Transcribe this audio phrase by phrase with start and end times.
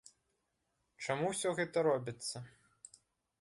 [1.07, 2.37] Чаму ўсё гэта робіцца?